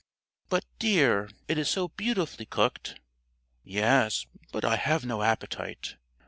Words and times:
"But, 0.49 0.63
dear, 0.79 1.29
it 1.47 1.59
is 1.59 1.69
so 1.69 1.89
beautifully 1.89 2.47
cooked." 2.47 2.95
"Yes, 3.63 4.25
but 4.51 4.65
I 4.65 4.75
have 4.77 5.05
no 5.05 5.21
appetite." 5.21 5.97